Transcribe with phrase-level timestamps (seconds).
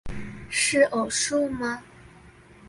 [0.49, 1.83] 是偶數嗎